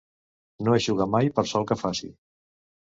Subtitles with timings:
[0.67, 2.15] No eixugar mai per sol que faci.